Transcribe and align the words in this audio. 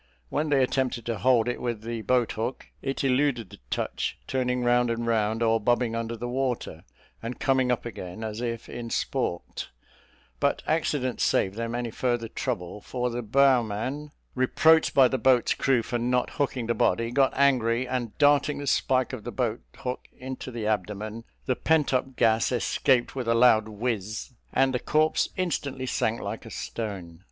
When 0.29 0.49
they 0.49 0.63
attempted 0.63 1.05
to 1.05 1.19
hold 1.19 1.47
it 1.47 1.61
with 1.61 1.83
the 1.83 2.01
boat 2.01 2.31
hook, 2.31 2.65
it 2.81 3.03
eluded 3.03 3.51
the 3.51 3.59
touch, 3.69 4.17
turning 4.25 4.63
round 4.63 4.89
and 4.89 5.05
round, 5.05 5.43
or 5.43 5.59
bobbing 5.59 5.95
under 5.95 6.17
the 6.17 6.27
water, 6.27 6.85
and 7.21 7.39
coming 7.39 7.71
up 7.71 7.85
again, 7.85 8.23
as 8.23 8.41
if 8.41 8.67
in 8.67 8.89
sport: 8.89 9.69
but 10.39 10.63
accident 10.65 11.21
saved 11.21 11.53
them 11.55 11.75
any 11.75 11.91
further 11.91 12.27
trouble; 12.27 12.81
for 12.81 13.11
the 13.11 13.21
bowman, 13.21 14.09
reproached 14.33 14.95
by 14.95 15.07
the 15.07 15.19
boat's 15.19 15.53
crew 15.53 15.83
for 15.83 15.99
not 15.99 16.31
hooking 16.31 16.65
the 16.65 16.73
body, 16.73 17.11
got 17.11 17.37
angry, 17.37 17.87
and 17.87 18.17
darting 18.17 18.57
the 18.57 18.65
spike 18.65 19.13
of 19.13 19.23
the 19.23 19.31
boat 19.31 19.61
hook 19.75 20.07
into 20.17 20.49
the 20.49 20.65
abdomen, 20.65 21.25
the 21.45 21.55
pent 21.55 21.93
up 21.93 22.15
gas 22.15 22.51
escaped 22.51 23.13
with 23.15 23.27
a 23.27 23.35
loud 23.35 23.69
whiz, 23.69 24.33
and 24.51 24.73
the 24.73 24.79
corpse 24.79 25.29
instantly 25.37 25.85
sank 25.85 26.19
like 26.19 26.43
a 26.43 26.49
stone. 26.49 27.19